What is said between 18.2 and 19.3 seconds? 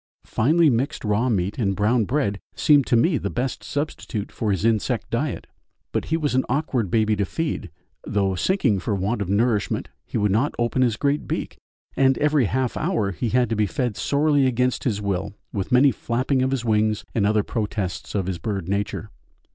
his bird nature.